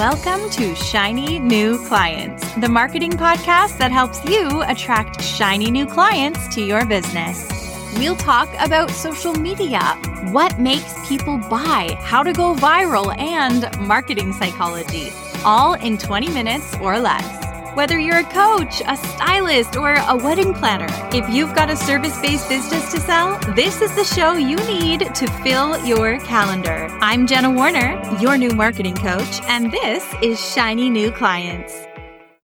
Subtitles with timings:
[0.00, 6.48] Welcome to Shiny New Clients, the marketing podcast that helps you attract shiny new clients
[6.54, 7.46] to your business.
[7.98, 9.78] We'll talk about social media,
[10.32, 15.12] what makes people buy, how to go viral, and marketing psychology,
[15.44, 17.39] all in 20 minutes or less.
[17.74, 22.20] Whether you're a coach, a stylist, or a wedding planner, if you've got a service
[22.20, 26.88] based business to sell, this is the show you need to fill your calendar.
[27.00, 31.89] I'm Jenna Warner, your new marketing coach, and this is Shiny New Clients.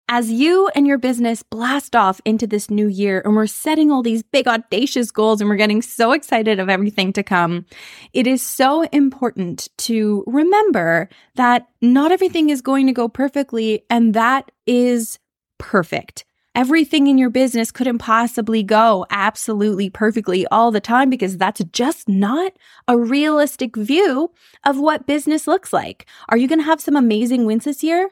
[0.09, 4.05] As you and your business blast off into this new year and we're setting all
[4.05, 7.66] these big audacious goals and we're getting so excited of everything to come,
[8.12, 14.14] it is so important to remember that not everything is going to go perfectly and
[14.14, 15.19] that is
[15.59, 16.25] perfect.
[16.55, 22.09] Everything in your business couldn't possibly go absolutely perfectly all the time because that's just
[22.09, 22.52] not
[22.86, 24.30] a realistic view
[24.64, 26.06] of what business looks like.
[26.28, 28.11] Are you going to have some amazing wins this year?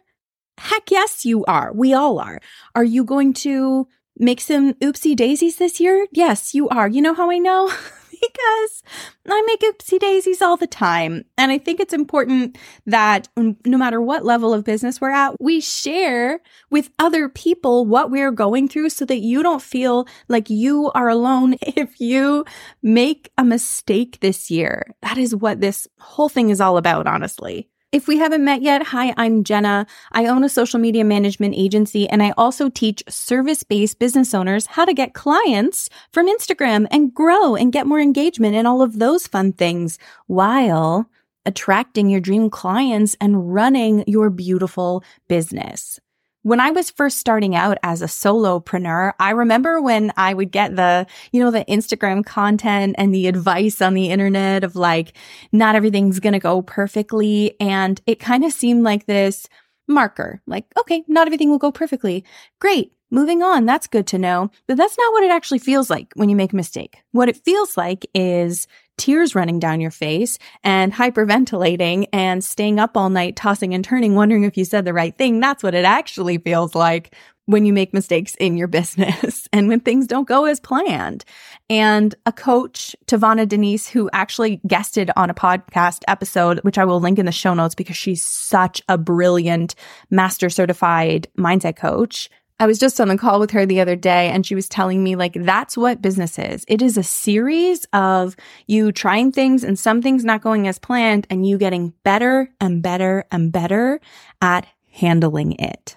[0.58, 1.72] Heck yes, you are.
[1.72, 2.40] We all are.
[2.74, 6.06] Are you going to make some oopsie daisies this year?
[6.12, 6.88] Yes, you are.
[6.88, 7.72] You know how I know?
[8.28, 8.82] because
[9.28, 11.25] I make oopsie daisies all the time.
[11.36, 15.60] And I think it's important that no matter what level of business we're at, we
[15.60, 20.91] share with other people what we're going through so that you don't feel like you
[20.94, 22.44] are alone if you
[22.82, 24.94] make a mistake this year.
[25.02, 27.69] That is what this whole thing is all about, honestly.
[27.95, 29.87] If we haven't met yet, hi, I'm Jenna.
[30.11, 34.67] I own a social media management agency and I also teach service based business owners
[34.67, 38.98] how to get clients from Instagram and grow and get more engagement and all of
[38.98, 41.09] those fun things while
[41.47, 46.00] attracting your dream clients and running your beautiful business.
[46.45, 50.77] When I was first starting out as a solopreneur, I remember when I would get
[50.77, 55.17] the, you know, the Instagram content and the advice on the internet of like,
[55.53, 57.56] not everything's going to go perfectly.
[57.61, 59.48] And it kind of seemed like this
[59.89, 62.27] marker, like, okay, not everything will go perfectly.
[62.61, 62.92] Great.
[63.11, 63.65] Moving on.
[63.65, 64.50] That's good to know.
[64.67, 66.99] But that's not what it actually feels like when you make a mistake.
[67.12, 68.66] What it feels like is
[68.97, 74.15] tears running down your face and hyperventilating and staying up all night, tossing and turning,
[74.15, 75.41] wondering if you said the right thing.
[75.41, 77.15] That's what it actually feels like
[77.47, 81.25] when you make mistakes in your business and when things don't go as planned.
[81.69, 87.00] And a coach, TaVona Denise, who actually guested on a podcast episode, which I will
[87.00, 89.75] link in the show notes because she's such a brilliant
[90.10, 94.28] master certified mindset coach I was just on the call with her the other day
[94.28, 96.65] and she was telling me like that's what business is.
[96.69, 98.37] It is a series of
[98.69, 102.81] you trying things and some things not going as planned and you getting better and
[102.81, 104.00] better and better
[104.41, 105.97] at handling it.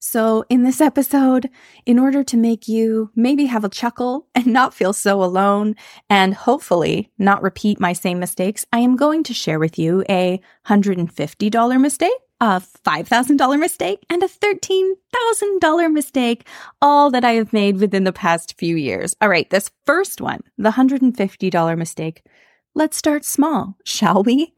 [0.00, 1.50] So in this episode,
[1.84, 5.74] in order to make you maybe have a chuckle and not feel so alone
[6.08, 10.40] and hopefully not repeat my same mistakes, I am going to share with you a
[10.66, 16.46] $150 mistake a $5,000 mistake and a $13,000 mistake,
[16.80, 19.14] all that I have made within the past few years.
[19.20, 22.22] All right, this first one, the $150 mistake.
[22.74, 24.54] Let's start small, shall we?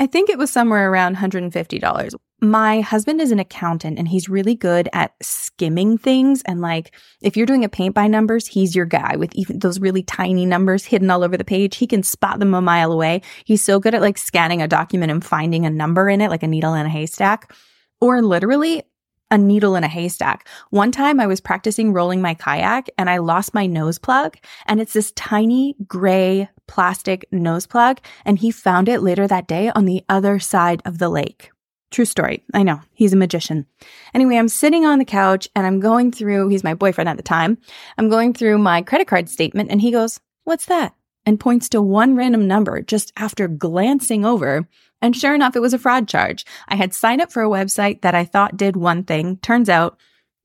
[0.00, 4.56] I think it was somewhere around $150 my husband is an accountant and he's really
[4.56, 6.42] good at skimming things.
[6.42, 6.92] And like,
[7.22, 10.44] if you're doing a paint by numbers, he's your guy with even those really tiny
[10.44, 11.76] numbers hidden all over the page.
[11.76, 13.22] He can spot them a mile away.
[13.44, 16.42] He's so good at like scanning a document and finding a number in it, like
[16.42, 17.54] a needle in a haystack.
[18.00, 18.82] Or literally,
[19.30, 20.48] a needle in a haystack.
[20.70, 24.36] One time I was practicing rolling my kayak and I lost my nose plug
[24.66, 29.70] and it's this tiny gray plastic nose plug and he found it later that day
[29.70, 31.51] on the other side of the lake.
[31.92, 32.42] True story.
[32.54, 32.80] I know.
[32.94, 33.66] He's a magician.
[34.14, 37.22] Anyway, I'm sitting on the couch and I'm going through, he's my boyfriend at the
[37.22, 37.58] time.
[37.98, 40.94] I'm going through my credit card statement and he goes, What's that?
[41.26, 44.66] And points to one random number just after glancing over.
[45.02, 46.46] And sure enough, it was a fraud charge.
[46.66, 49.36] I had signed up for a website that I thought did one thing.
[49.36, 49.98] Turns out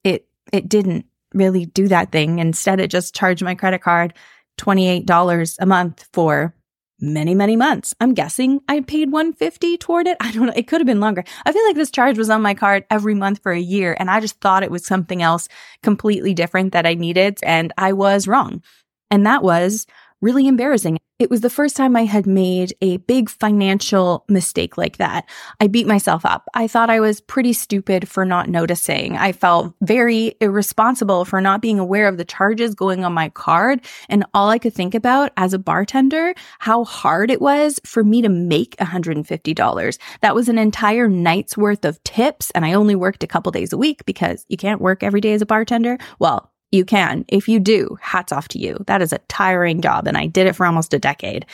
[0.03, 2.40] it, it didn't really do that thing.
[2.40, 4.13] Instead, it just charged my credit card
[4.59, 6.53] $28 a month for
[7.00, 7.94] many, many months.
[8.00, 10.18] I'm guessing I paid 150 toward it.
[10.22, 10.53] I don't know.
[10.56, 11.24] It could have been longer.
[11.46, 14.10] I feel like this charge was on my card every month for a year and
[14.10, 15.48] I just thought it was something else
[15.83, 18.63] completely different that I needed and I was wrong.
[19.10, 19.86] And that was
[20.22, 20.98] really embarrassing.
[21.19, 25.28] It was the first time I had made a big financial mistake like that.
[25.60, 26.48] I beat myself up.
[26.54, 29.18] I thought I was pretty stupid for not noticing.
[29.18, 33.81] I felt very irresponsible for not being aware of the charges going on my card.
[34.10, 38.22] And all I could think about as a bartender, how hard it was for me
[38.22, 39.98] to make $150.
[40.22, 42.52] That was an entire night's worth of tips.
[42.52, 45.34] And I only worked a couple days a week because you can't work every day
[45.34, 45.98] as a bartender.
[46.20, 47.25] Well, you can.
[47.28, 48.84] If you do, hats off to you.
[48.88, 51.46] That is a tiring job, and I did it for almost a decade.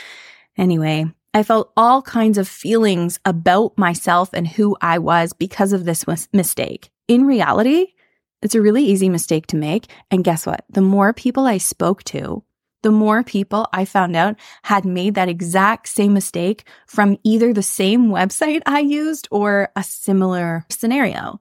[0.57, 5.85] Anyway, I felt all kinds of feelings about myself and who I was because of
[5.85, 6.89] this mistake.
[7.07, 7.87] In reality,
[8.41, 9.87] it's a really easy mistake to make.
[10.11, 10.65] And guess what?
[10.69, 12.43] The more people I spoke to,
[12.83, 17.63] the more people I found out had made that exact same mistake from either the
[17.63, 21.39] same website I used or a similar scenario.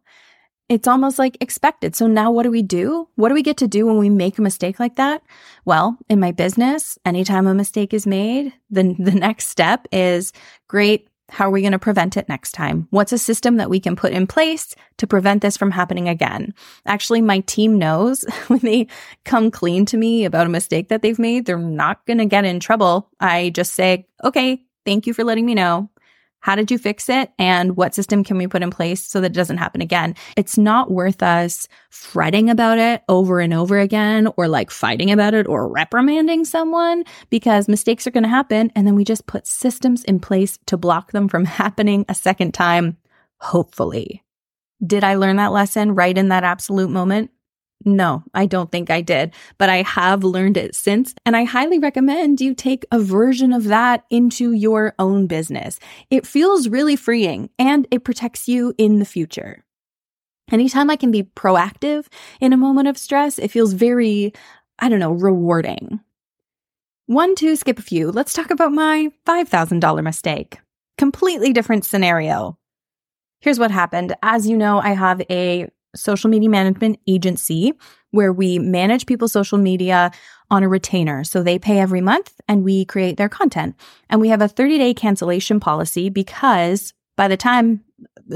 [0.69, 1.95] It's almost like expected.
[1.95, 3.09] So now what do we do?
[3.17, 5.23] What do we get to do when we make a mistake like that?
[5.65, 10.33] Well, in my business, anytime a mistake is made, then the next step is
[10.69, 11.09] great.
[11.29, 12.89] How are we going to prevent it next time?
[12.91, 16.53] What's a system that we can put in place to prevent this from happening again?
[16.85, 18.87] Actually, my team knows when they
[19.25, 22.45] come clean to me about a mistake that they've made, they're not going to get
[22.45, 23.09] in trouble.
[23.19, 25.89] I just say, okay, thank you for letting me know.
[26.43, 27.33] How did you fix it?
[27.39, 30.15] And what system can we put in place so that it doesn't happen again?
[30.37, 35.35] It's not worth us fretting about it over and over again or like fighting about
[35.35, 38.73] it or reprimanding someone because mistakes are going to happen.
[38.75, 42.53] And then we just put systems in place to block them from happening a second
[42.53, 42.99] time,
[43.39, 44.23] hopefully.
[44.85, 47.31] Did I learn that lesson right in that absolute moment?
[47.85, 51.15] No, I don't think I did, but I have learned it since.
[51.27, 55.79] And I highly recommend you take a version of that into your own business.
[56.11, 59.65] It feels really freeing and it protects you in the future.
[60.51, 62.07] Anytime I can be proactive
[62.41, 64.33] in a moment of stress, it feels very,
[64.79, 66.01] I don't know, rewarding.
[67.07, 68.13] One, two, skip a few.
[68.13, 70.59] Let's talk about my $5,000 mistake.
[70.99, 72.59] Completely different scenario.
[73.41, 74.15] Here's what happened.
[74.23, 77.73] As you know, I have a social media management agency
[78.11, 80.11] where we manage people's social media
[80.51, 81.25] on a retainer.
[81.25, 83.75] So they pay every month and we create their content.
[84.11, 87.83] And we have a 30 day cancellation policy because by the time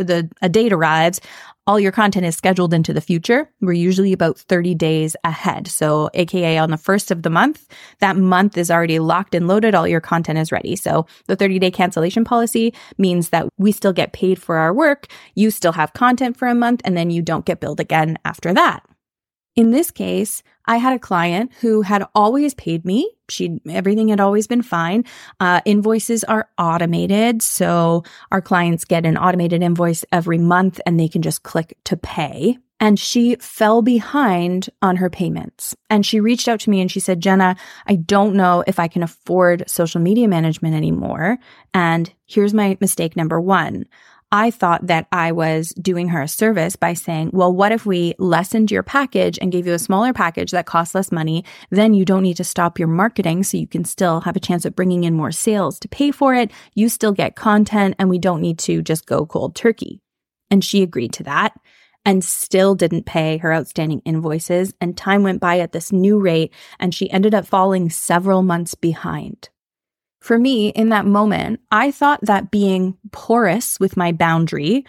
[0.04, 1.20] the a date arrives,
[1.66, 3.50] all your content is scheduled into the future.
[3.60, 5.66] We're usually about 30 days ahead.
[5.66, 7.66] So AKA on the first of the month,
[7.98, 9.74] that month is already locked and loaded.
[9.74, 10.76] All your content is ready.
[10.76, 15.08] So the 30 day cancellation policy means that we still get paid for our work.
[15.34, 18.54] You still have content for a month and then you don't get billed again after
[18.54, 18.84] that.
[19.56, 23.10] In this case, I had a client who had always paid me.
[23.30, 25.04] She everything had always been fine.
[25.40, 31.08] Uh, invoices are automated, so our clients get an automated invoice every month, and they
[31.08, 32.58] can just click to pay.
[32.78, 35.74] And she fell behind on her payments.
[35.88, 37.56] And she reached out to me and she said, Jenna,
[37.86, 41.38] I don't know if I can afford social media management anymore.
[41.72, 43.86] And here's my mistake number one.
[44.32, 48.14] I thought that I was doing her a service by saying, well, what if we
[48.18, 51.44] lessened your package and gave you a smaller package that costs less money?
[51.70, 53.44] Then you don't need to stop your marketing.
[53.44, 56.34] So you can still have a chance at bringing in more sales to pay for
[56.34, 56.50] it.
[56.74, 60.00] You still get content and we don't need to just go cold turkey.
[60.50, 61.52] And she agreed to that
[62.04, 64.74] and still didn't pay her outstanding invoices.
[64.80, 68.74] And time went by at this new rate and she ended up falling several months
[68.74, 69.50] behind.
[70.26, 74.84] For me, in that moment, I thought that being porous with my boundary,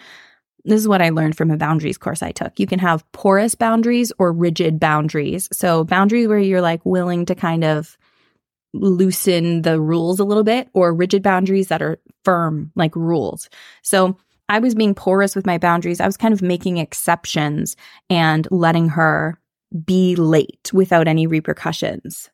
[0.64, 2.58] this is what I learned from a boundaries course I took.
[2.58, 5.48] You can have porous boundaries or rigid boundaries.
[5.52, 7.96] So, boundaries where you're like willing to kind of
[8.74, 13.48] loosen the rules a little bit, or rigid boundaries that are firm, like rules.
[13.82, 14.16] So,
[14.48, 16.00] I was being porous with my boundaries.
[16.00, 17.76] I was kind of making exceptions
[18.10, 19.38] and letting her
[19.84, 22.28] be late without any repercussions.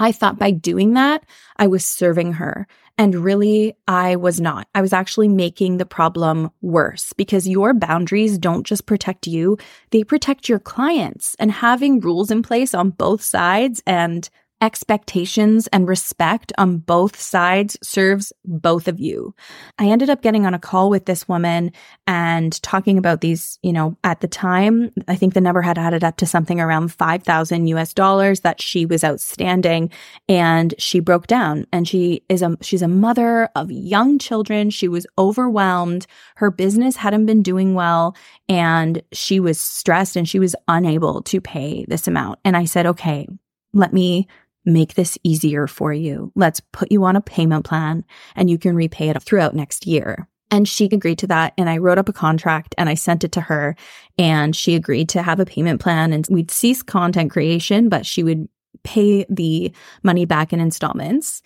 [0.00, 1.24] I thought by doing that,
[1.56, 2.66] I was serving her.
[2.98, 4.66] And really, I was not.
[4.74, 9.56] I was actually making the problem worse because your boundaries don't just protect you,
[9.90, 11.36] they protect your clients.
[11.38, 14.28] And having rules in place on both sides and
[14.60, 19.34] expectations and respect on both sides serves both of you.
[19.78, 21.72] I ended up getting on a call with this woman
[22.06, 26.04] and talking about these, you know, at the time, I think the number had added
[26.04, 29.90] up to something around 5,000 US dollars that she was outstanding
[30.28, 34.70] and she broke down and she is a she's a mother of young children.
[34.70, 36.06] She was overwhelmed.
[36.36, 38.14] Her business hadn't been doing well
[38.48, 42.38] and she was stressed and she was unable to pay this amount.
[42.44, 43.26] And I said, "Okay,
[43.72, 44.28] let me
[44.72, 46.32] make this easier for you.
[46.34, 50.28] Let's put you on a payment plan and you can repay it throughout next year.
[50.50, 51.52] And she agreed to that.
[51.56, 53.76] And I wrote up a contract and I sent it to her.
[54.18, 58.22] And she agreed to have a payment plan and we'd cease content creation, but she
[58.22, 58.48] would
[58.82, 59.72] pay the
[60.02, 61.42] money back in installments.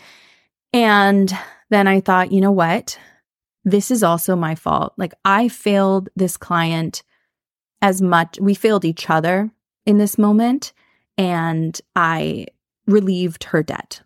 [0.72, 1.32] And
[1.70, 2.98] then I thought, you know what?
[3.64, 4.94] This is also my fault.
[4.96, 7.02] Like I failed this client
[7.82, 8.38] as much.
[8.40, 9.50] We failed each other
[9.86, 10.72] in this moment.
[11.16, 12.46] And I
[12.86, 14.02] relieved her debt.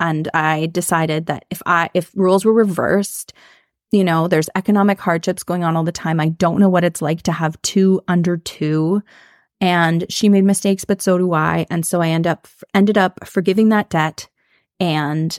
[0.00, 3.32] And I decided that if I if rules were reversed,
[3.92, 6.18] you know, there's economic hardships going on all the time.
[6.18, 9.02] I don't know what it's like to have two under two.
[9.60, 11.66] And she made mistakes, but so do I.
[11.70, 14.28] And so I end up ended up forgiving that debt
[14.80, 15.38] and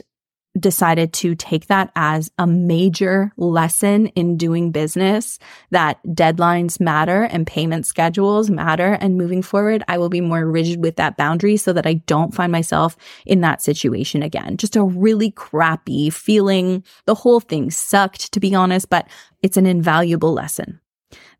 [0.58, 5.38] decided to take that as a major lesson in doing business
[5.70, 8.96] that deadlines matter and payment schedules matter.
[9.00, 12.34] And moving forward, I will be more rigid with that boundary so that I don't
[12.34, 12.96] find myself
[13.26, 14.56] in that situation again.
[14.56, 16.84] Just a really crappy feeling.
[17.06, 19.08] The whole thing sucked, to be honest, but
[19.42, 20.80] it's an invaluable lesson.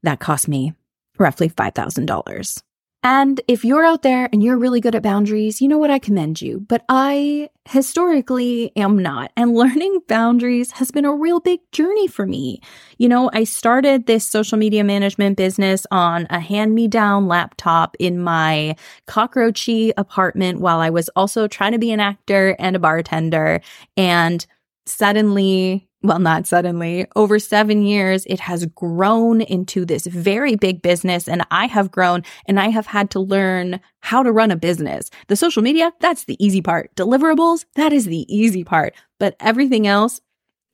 [0.02, 0.74] That cost me
[1.18, 2.62] roughly $5,000.
[3.06, 5.90] And if you're out there and you're really good at boundaries, you know what?
[5.90, 6.60] I commend you.
[6.60, 9.30] But I historically am not.
[9.36, 12.60] And learning boundaries has been a real big journey for me.
[12.96, 17.94] You know, I started this social media management business on a hand me down laptop
[17.98, 18.74] in my
[19.06, 23.60] cockroachy apartment while I was also trying to be an actor and a bartender.
[23.98, 24.46] And
[24.86, 31.26] suddenly well, not suddenly, over seven years, it has grown into this very big business.
[31.26, 35.10] And I have grown and I have had to learn how to run a business.
[35.28, 36.94] The social media, that's the easy part.
[36.94, 38.94] Deliverables, that is the easy part.
[39.18, 40.20] But everything else,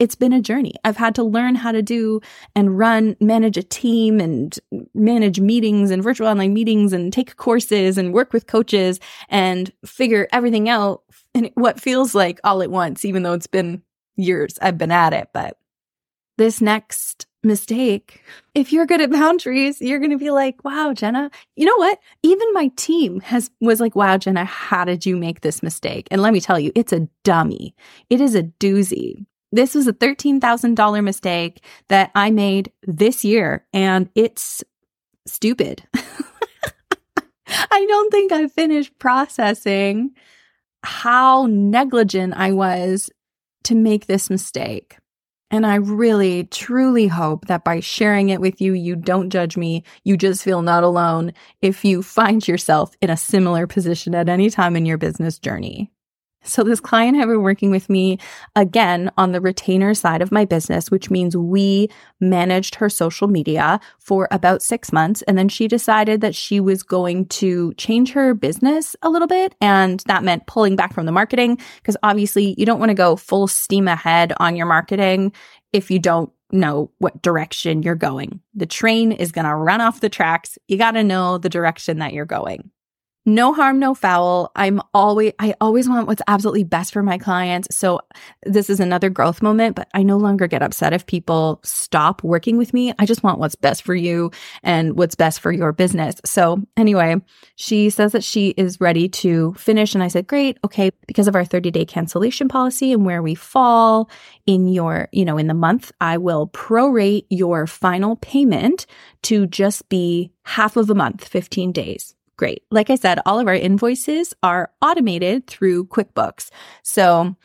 [0.00, 0.74] it's been a journey.
[0.82, 2.20] I've had to learn how to do
[2.56, 4.58] and run, manage a team and
[4.94, 10.26] manage meetings and virtual online meetings and take courses and work with coaches and figure
[10.32, 11.02] everything out
[11.34, 13.82] and what feels like all at once, even though it's been
[14.22, 15.58] years I've been at it, but
[16.38, 18.22] this next mistake,
[18.54, 21.98] if you're good at boundaries, you're going to be like, wow, Jenna, you know what?
[22.22, 26.08] Even my team has was like, wow, Jenna, how did you make this mistake?
[26.10, 27.74] And let me tell you, it's a dummy.
[28.08, 29.26] It is a doozy.
[29.52, 34.62] This was a $13,000 mistake that I made this year and it's
[35.26, 35.82] stupid.
[37.46, 40.12] I don't think I finished processing
[40.82, 43.10] how negligent I was
[43.64, 44.96] to make this mistake.
[45.50, 49.82] And I really, truly hope that by sharing it with you, you don't judge me.
[50.04, 54.48] You just feel not alone if you find yourself in a similar position at any
[54.48, 55.90] time in your business journey.
[56.42, 58.18] So this client had been working with me
[58.56, 63.78] again on the retainer side of my business, which means we managed her social media
[63.98, 65.22] for about six months.
[65.22, 69.54] And then she decided that she was going to change her business a little bit.
[69.60, 73.16] And that meant pulling back from the marketing because obviously you don't want to go
[73.16, 75.32] full steam ahead on your marketing
[75.72, 78.40] if you don't know what direction you're going.
[78.54, 80.58] The train is going to run off the tracks.
[80.68, 82.70] You got to know the direction that you're going
[83.26, 84.50] no harm, no foul.
[84.56, 87.74] I'm always, I always want what's absolutely best for my clients.
[87.74, 88.00] So
[88.44, 92.56] this is another growth moment, but I no longer get upset if people stop working
[92.56, 92.94] with me.
[92.98, 94.30] I just want what's best for you
[94.62, 96.16] and what's best for your business.
[96.24, 97.16] So anyway,
[97.56, 99.94] she says that she is ready to finish.
[99.94, 100.58] And I said, great.
[100.64, 100.90] Okay.
[101.06, 104.10] Because of our 30 day cancellation policy and where we fall
[104.46, 108.86] in your, you know, in the month, I will prorate your final payment
[109.22, 112.64] to just be half of a month, 15 days great.
[112.70, 116.50] Like I said, all of our invoices are automated through QuickBooks.
[116.82, 117.36] So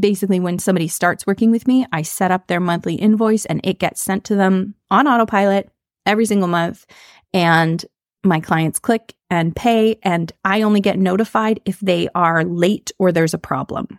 [0.00, 3.78] basically, when somebody starts working with me, I set up their monthly invoice and it
[3.78, 5.70] gets sent to them on autopilot
[6.06, 6.86] every single month.
[7.34, 7.84] And
[8.24, 13.12] my clients click and pay, and I only get notified if they are late or
[13.12, 13.98] there's a problem.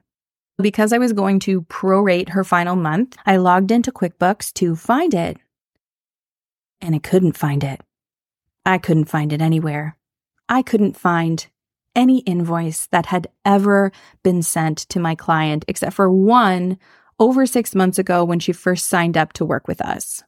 [0.59, 5.13] Because I was going to prorate her final month, I logged into QuickBooks to find
[5.13, 5.37] it,
[6.81, 7.81] and I couldn't find it.
[8.65, 9.95] I couldn't find it anywhere.
[10.49, 11.45] I couldn't find
[11.95, 13.91] any invoice that had ever
[14.23, 16.77] been sent to my client except for one
[17.19, 20.23] over six months ago when she first signed up to work with us.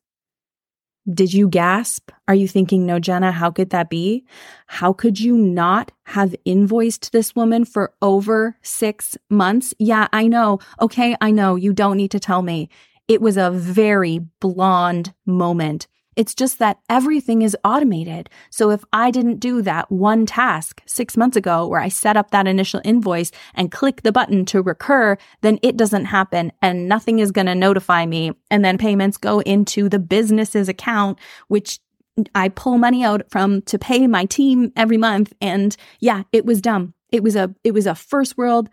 [1.11, 2.11] Did you gasp?
[2.27, 4.23] Are you thinking, no, Jenna, how could that be?
[4.67, 9.73] How could you not have invoiced this woman for over six months?
[9.79, 10.59] Yeah, I know.
[10.79, 11.55] Okay, I know.
[11.55, 12.69] You don't need to tell me.
[13.07, 18.29] It was a very blonde moment it's just that everything is automated.
[18.49, 22.31] So if I didn't do that one task six months ago where I set up
[22.31, 27.19] that initial invoice and click the button to recur, then it doesn't happen and nothing
[27.19, 28.33] is going to notify me.
[28.49, 31.79] And then payments go into the business's account, which
[32.35, 35.31] I pull money out from to pay my team every month.
[35.39, 36.93] And yeah, it was dumb.
[37.11, 38.69] It was a, it was a first world,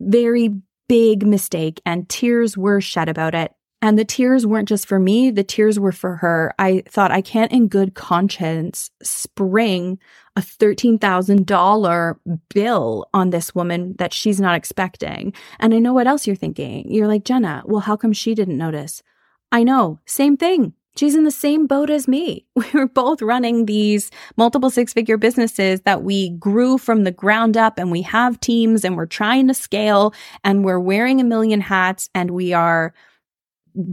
[0.00, 0.50] very
[0.88, 3.52] big mistake and tears were shed about it.
[3.82, 6.54] And the tears weren't just for me, the tears were for her.
[6.58, 9.98] I thought I can't in good conscience spring
[10.36, 12.16] a $13,000
[12.54, 15.34] bill on this woman that she's not expecting.
[15.58, 16.90] And I know what else you're thinking.
[16.90, 19.02] You're like, Jenna, well, how come she didn't notice?
[19.50, 20.72] I know, same thing.
[20.96, 22.46] She's in the same boat as me.
[22.54, 27.56] We were both running these multiple six figure businesses that we grew from the ground
[27.56, 31.60] up and we have teams and we're trying to scale and we're wearing a million
[31.60, 32.94] hats and we are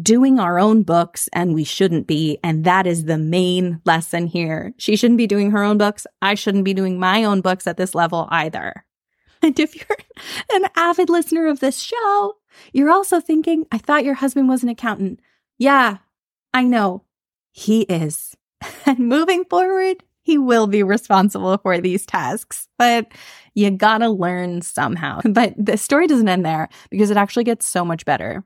[0.01, 2.37] doing our own books and we shouldn't be.
[2.43, 4.73] And that is the main lesson here.
[4.77, 6.05] She shouldn't be doing her own books.
[6.21, 8.85] I shouldn't be doing my own books at this level either.
[9.41, 9.97] And if you're
[10.51, 12.35] an avid listener of this show,
[12.73, 15.19] You're also thinking, I thought your husband was an accountant.
[15.57, 15.97] Yeah,
[16.53, 17.03] I know.
[17.51, 18.35] He is.
[18.85, 23.07] And moving forward, he will be responsible for these tasks, but
[23.55, 25.21] you gotta learn somehow.
[25.25, 28.43] But the story doesn't end there because it actually gets so much better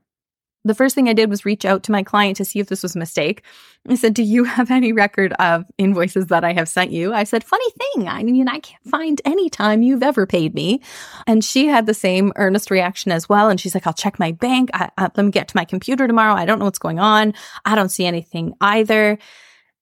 [0.64, 2.82] the first thing I did was reach out to my client to see if this
[2.82, 3.42] was a mistake.
[3.88, 7.12] I said, Do you have any record of invoices that I have sent you?
[7.12, 8.08] I said, Funny thing.
[8.08, 10.80] I mean, I can't find any time you've ever paid me.
[11.26, 13.50] And she had the same earnest reaction as well.
[13.50, 14.70] And she's like, I'll check my bank.
[14.72, 16.34] I, I, let me get to my computer tomorrow.
[16.34, 17.34] I don't know what's going on.
[17.64, 19.18] I don't see anything either.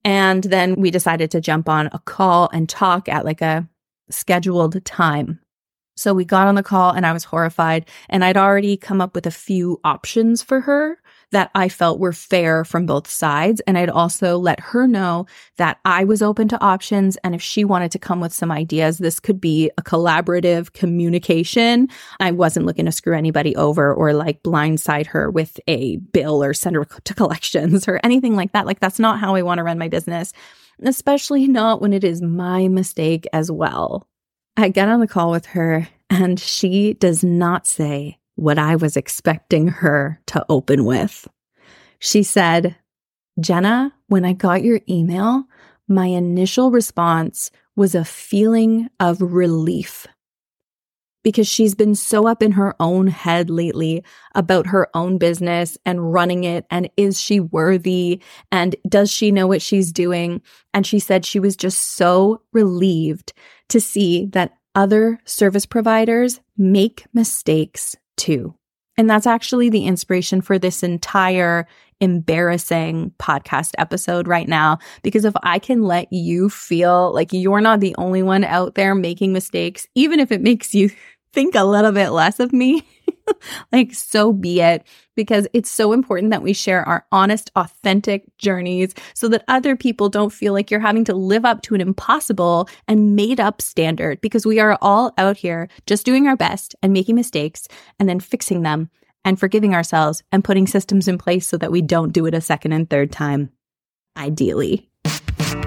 [0.05, 3.69] And then we decided to jump on a call and talk at like a
[4.11, 5.39] scheduled time.
[5.95, 7.89] So we got on the call and I was horrified.
[8.09, 10.99] And I'd already come up with a few options for her
[11.33, 13.61] that I felt were fair from both sides.
[13.67, 17.17] And I'd also let her know that I was open to options.
[17.25, 21.89] And if she wanted to come with some ideas, this could be a collaborative communication.
[22.21, 26.55] I wasn't looking to screw anybody over or like blindside her with a bill or
[26.55, 28.67] send her to collections or anything like that.
[28.67, 30.33] Like, that's not how I want to run my business,
[30.83, 34.07] especially not when it is my mistake as well.
[34.57, 38.97] I get on the call with her, and she does not say what I was
[38.97, 41.27] expecting her to open with.
[41.99, 42.77] She said,
[43.41, 45.45] Jenna, when I got your email,
[45.89, 50.07] my initial response was a feeling of relief
[51.23, 54.03] because she's been so up in her own head lately
[54.35, 56.67] about her own business and running it.
[56.71, 58.21] And is she worthy?
[58.51, 60.43] And does she know what she's doing?
[60.75, 63.33] And she said she was just so relieved
[63.73, 68.55] to see that other service providers make mistakes too.
[68.99, 71.67] And that's actually the inspiration for this entire
[72.01, 74.79] embarrassing podcast episode right now.
[75.03, 78.95] Because if I can let you feel like you're not the only one out there
[78.95, 80.91] making mistakes, even if it makes you
[81.33, 82.87] think a little bit less of me,
[83.73, 88.95] like so be it because it's so important that we share our honest, authentic journeys
[89.15, 92.69] so that other people don't feel like you're having to live up to an impossible
[92.89, 96.93] and made up standard because we are all out here just doing our best and
[96.93, 98.91] making mistakes and then fixing them
[99.25, 102.41] and forgiving ourselves and putting systems in place so that we don't do it a
[102.41, 103.51] second and third time,
[104.17, 104.89] ideally.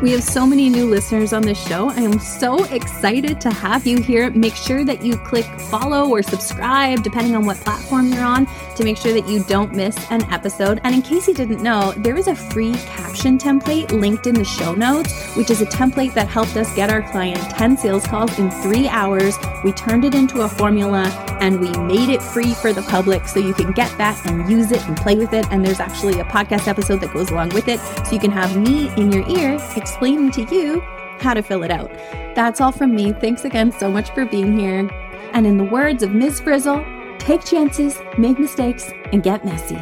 [0.01, 1.89] We have so many new listeners on this show.
[1.89, 4.29] I am so excited to have you here.
[4.31, 8.83] Make sure that you click follow or subscribe, depending on what platform you're on, to
[8.83, 10.81] make sure that you don't miss an episode.
[10.83, 14.43] And in case you didn't know, there is a free caption template linked in the
[14.43, 18.37] show notes, which is a template that helped us get our client 10 sales calls
[18.37, 19.37] in three hours.
[19.63, 21.05] We turned it into a formula
[21.39, 24.71] and we made it free for the public so you can get that and use
[24.71, 25.45] it and play with it.
[25.51, 27.79] And there's actually a podcast episode that goes along with it.
[28.05, 30.81] So you can have me in your ear explaining to you
[31.19, 31.91] how to fill it out.
[32.33, 33.13] That's all from me.
[33.13, 34.89] Thanks again so much for being here.
[35.31, 36.39] And in the words of Ms.
[36.39, 36.83] Frizzle,
[37.19, 39.77] take chances, make mistakes, and get messy.